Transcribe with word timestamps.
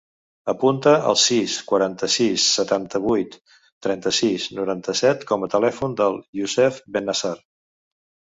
Apunta 0.51 0.91
el 1.09 1.17
sis, 1.23 1.57
quaranta-sis, 1.71 2.45
setanta-vuit, 2.59 3.35
trenta-sis, 3.89 4.47
noranta-set 4.61 5.27
com 5.33 5.47
a 5.47 5.51
telèfon 5.57 5.95
del 6.01 6.19
Youssef 6.41 6.83
Bennasar. 6.99 7.37